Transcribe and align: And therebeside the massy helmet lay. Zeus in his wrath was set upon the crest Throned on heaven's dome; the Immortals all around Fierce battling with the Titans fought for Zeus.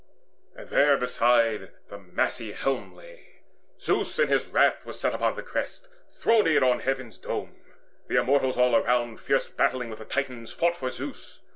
And 0.55 0.67
therebeside 0.67 1.73
the 1.91 1.99
massy 1.99 2.53
helmet 2.53 2.95
lay. 2.97 3.25
Zeus 3.79 4.17
in 4.17 4.29
his 4.29 4.47
wrath 4.47 4.83
was 4.83 4.99
set 4.99 5.13
upon 5.13 5.35
the 5.35 5.43
crest 5.43 5.87
Throned 6.11 6.63
on 6.63 6.79
heaven's 6.79 7.19
dome; 7.19 7.53
the 8.07 8.15
Immortals 8.19 8.57
all 8.57 8.75
around 8.75 9.19
Fierce 9.21 9.47
battling 9.47 9.91
with 9.91 9.99
the 9.99 10.05
Titans 10.05 10.51
fought 10.51 10.75
for 10.75 10.89
Zeus. 10.89 11.41